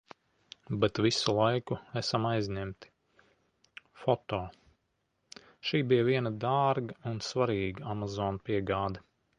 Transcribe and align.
Bet 0.83 0.99
visu 1.07 1.33
laiku 1.39 1.77
esam 2.01 2.25
aizņemti. 2.29 2.91
Foto. 4.05 4.41
Šī 5.71 5.83
bija 5.93 6.09
viena 6.13 6.35
dārga 6.47 6.99
un 7.13 7.25
svarīga 7.29 7.89
Amazon 7.95 8.45
piegāde. 8.49 9.09